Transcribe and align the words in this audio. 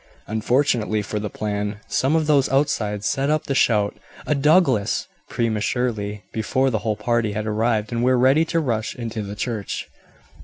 Unfortunately 0.25 1.03
for 1.03 1.19
the 1.19 1.29
plan, 1.29 1.79
some 1.87 2.15
of 2.15 2.25
those 2.25 2.49
outside 2.49 3.03
set 3.03 3.29
up 3.29 3.43
the 3.43 3.53
shout, 3.53 3.97
"A 4.25 4.33
Douglas!" 4.33 5.05
prematurely 5.29 6.23
before 6.33 6.71
the 6.71 6.79
whole 6.79 6.95
party 6.95 7.33
had 7.33 7.45
arrived 7.45 7.91
and 7.91 8.03
were 8.03 8.17
ready 8.17 8.43
to 8.45 8.59
rush 8.59 8.95
into 8.95 9.21
the 9.21 9.35
church. 9.35 9.87